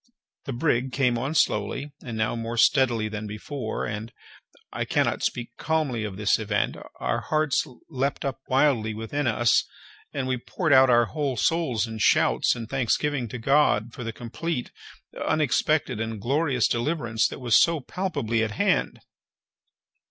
[0.45, 6.03] The brig came on slowly, and now more steadily than before, and—I cannot speak calmly
[6.05, 9.63] of this event—our hearts leaped up wildly within us,
[10.11, 14.11] and we poured out our whole souls in shouts and thanksgiving to God for the
[14.11, 14.71] complete,
[15.23, 19.01] unexpected, and glorious deliverance that was so palpably at hand.